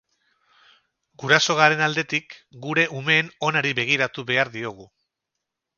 [1.23, 4.93] Guraso garen aldetik, gure umeen onari begiratu behar diogu.